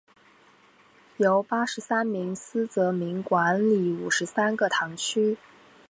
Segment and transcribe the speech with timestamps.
[1.17, 5.37] 由八十三名司铎名管理五十三个堂区。